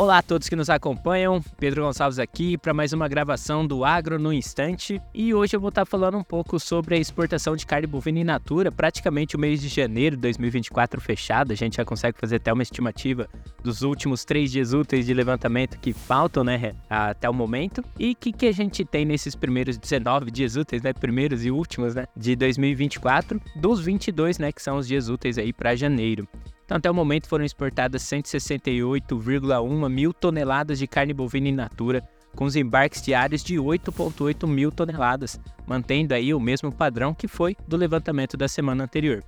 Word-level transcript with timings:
Olá 0.00 0.16
a 0.16 0.22
todos 0.22 0.48
que 0.48 0.56
nos 0.56 0.70
acompanham, 0.70 1.42
Pedro 1.58 1.82
Gonçalves 1.82 2.18
aqui 2.18 2.56
para 2.56 2.72
mais 2.72 2.94
uma 2.94 3.06
gravação 3.06 3.66
do 3.66 3.84
Agro 3.84 4.18
no 4.18 4.32
Instante. 4.32 4.98
E 5.12 5.34
hoje 5.34 5.54
eu 5.54 5.60
vou 5.60 5.68
estar 5.68 5.84
falando 5.84 6.16
um 6.16 6.24
pouco 6.24 6.58
sobre 6.58 6.94
a 6.94 6.98
exportação 6.98 7.54
de 7.54 7.66
carne 7.66 7.86
bovina 7.86 8.18
in 8.18 8.24
natura. 8.24 8.72
Praticamente 8.72 9.36
o 9.36 9.38
mês 9.38 9.60
de 9.60 9.68
janeiro 9.68 10.16
de 10.16 10.22
2024 10.22 10.98
fechado, 11.02 11.52
a 11.52 11.54
gente 11.54 11.76
já 11.76 11.84
consegue 11.84 12.16
fazer 12.18 12.36
até 12.36 12.50
uma 12.50 12.62
estimativa 12.62 13.28
dos 13.62 13.82
últimos 13.82 14.24
três 14.24 14.50
dias 14.50 14.72
úteis 14.72 15.04
de 15.04 15.12
levantamento 15.12 15.78
que 15.78 15.92
faltam, 15.92 16.42
né, 16.42 16.74
até 16.88 17.28
o 17.28 17.34
momento. 17.34 17.84
E 17.98 18.12
o 18.12 18.16
que, 18.16 18.32
que 18.32 18.46
a 18.46 18.52
gente 18.52 18.86
tem 18.86 19.04
nesses 19.04 19.34
primeiros 19.34 19.76
19 19.76 20.30
dias 20.30 20.56
úteis, 20.56 20.80
né, 20.80 20.94
primeiros 20.94 21.44
e 21.44 21.50
últimos, 21.50 21.94
né, 21.94 22.06
de 22.16 22.34
2024, 22.36 23.38
dos 23.54 23.80
22, 23.80 24.38
né, 24.38 24.50
que 24.50 24.62
são 24.62 24.78
os 24.78 24.88
dias 24.88 25.10
úteis 25.10 25.36
aí 25.36 25.52
para 25.52 25.76
janeiro. 25.76 26.26
Então, 26.70 26.78
até 26.78 26.88
o 26.88 26.94
momento 26.94 27.26
foram 27.26 27.44
exportadas 27.44 28.00
168,1 28.04 29.88
mil 29.88 30.14
toneladas 30.14 30.78
de 30.78 30.86
carne 30.86 31.12
bovina 31.12 31.48
in 31.48 31.52
natura, 31.52 32.08
com 32.36 32.44
os 32.44 32.54
embarques 32.54 33.02
diários 33.02 33.42
de 33.42 33.56
8,8 33.56 34.46
mil 34.46 34.70
toneladas, 34.70 35.40
mantendo 35.66 36.14
aí 36.14 36.32
o 36.32 36.38
mesmo 36.38 36.70
padrão 36.70 37.12
que 37.12 37.26
foi 37.26 37.56
do 37.66 37.76
levantamento 37.76 38.36
da 38.36 38.46
semana 38.46 38.84
anterior. 38.84 39.24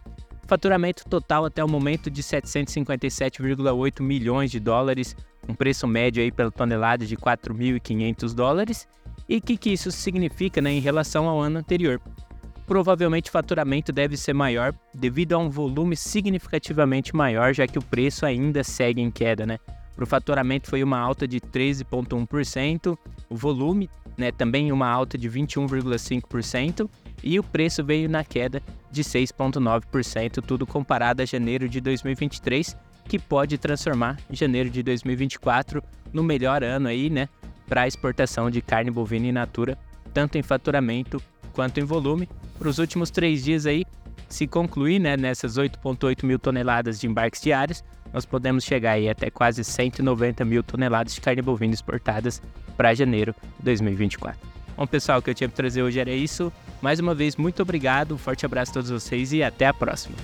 Faturamento 0.46 1.04
total 1.10 1.44
até 1.44 1.64
o 1.64 1.68
momento 1.68 2.08
de 2.08 2.22
757,8 2.22 4.00
milhões 4.00 4.48
de 4.48 4.60
dólares, 4.60 5.16
um 5.48 5.54
preço 5.54 5.84
médio 5.84 6.22
aí 6.22 6.30
pela 6.30 6.52
tonelada 6.52 7.04
de 7.04 7.16
4.500 7.16 8.34
dólares. 8.34 8.86
E 9.28 9.38
o 9.38 9.42
que, 9.42 9.56
que 9.56 9.70
isso 9.70 9.90
significa 9.90 10.60
né, 10.60 10.70
em 10.70 10.80
relação 10.80 11.28
ao 11.28 11.40
ano 11.40 11.58
anterior? 11.58 12.00
Provavelmente 12.66 13.28
o 13.28 13.32
faturamento 13.32 13.92
deve 13.92 14.16
ser 14.16 14.32
maior 14.32 14.74
devido 14.94 15.32
a 15.34 15.38
um 15.38 15.50
volume 15.50 15.96
significativamente 15.96 17.14
maior, 17.14 17.54
já 17.54 17.66
que 17.66 17.78
o 17.78 17.82
preço 17.82 18.24
ainda 18.24 18.62
segue 18.62 19.00
em 19.00 19.10
queda, 19.10 19.44
né? 19.46 19.58
Para 19.94 20.04
o 20.04 20.06
faturamento 20.06 20.70
foi 20.70 20.82
uma 20.82 20.98
alta 20.98 21.28
de 21.28 21.38
13,1%, 21.38 22.96
o 23.28 23.36
volume 23.36 23.90
né, 24.16 24.30
também 24.30 24.72
uma 24.72 24.88
alta 24.88 25.16
de 25.18 25.28
21,5% 25.28 26.88
e 27.22 27.38
o 27.38 27.42
preço 27.42 27.84
veio 27.84 28.08
na 28.08 28.24
queda 28.24 28.62
de 28.90 29.02
6,9%, 29.02 30.42
tudo 30.42 30.66
comparado 30.66 31.22
a 31.22 31.24
janeiro 31.24 31.68
de 31.68 31.80
2023, 31.80 32.76
que 33.06 33.18
pode 33.18 33.58
transformar 33.58 34.18
janeiro 34.30 34.70
de 34.70 34.82
2024 34.82 35.82
no 36.12 36.22
melhor 36.22 36.62
ano 36.62 36.88
aí, 36.88 37.08
né, 37.10 37.28
para 37.66 37.82
a 37.82 37.88
exportação 37.88 38.50
de 38.50 38.60
carne 38.60 38.90
bovina 38.90 39.26
in 39.26 39.32
natura, 39.32 39.78
tanto 40.12 40.36
em 40.36 40.42
faturamento 40.42 41.22
quanto 41.52 41.78
em 41.78 41.84
volume. 41.84 42.28
Para 42.58 42.68
os 42.68 42.78
últimos 42.78 43.10
três 43.10 43.44
dias 43.44 43.66
aí, 43.66 43.84
se 44.28 44.46
concluir 44.46 44.98
né, 44.98 45.16
nessas 45.16 45.56
8,8 45.56 46.24
mil 46.24 46.38
toneladas 46.38 46.98
de 46.98 47.06
embarques 47.06 47.40
diários, 47.40 47.84
nós 48.12 48.24
podemos 48.24 48.64
chegar 48.64 48.92
aí 48.92 49.08
até 49.08 49.30
quase 49.30 49.62
190 49.62 50.44
mil 50.44 50.62
toneladas 50.62 51.14
de 51.14 51.20
carne 51.20 51.42
bovina 51.42 51.74
exportadas 51.74 52.42
para 52.76 52.94
janeiro 52.94 53.34
de 53.58 53.64
2024. 53.64 54.38
Bom, 54.76 54.86
pessoal, 54.86 55.18
o 55.18 55.22
que 55.22 55.30
eu 55.30 55.34
tinha 55.34 55.48
para 55.48 55.56
trazer 55.56 55.82
hoje 55.82 56.00
era 56.00 56.10
isso. 56.10 56.52
Mais 56.80 56.98
uma 56.98 57.14
vez, 57.14 57.36
muito 57.36 57.62
obrigado, 57.62 58.14
um 58.14 58.18
forte 58.18 58.44
abraço 58.44 58.70
a 58.72 58.74
todos 58.74 58.90
vocês 58.90 59.32
e 59.32 59.42
até 59.42 59.66
a 59.66 59.74
próxima. 59.74 60.16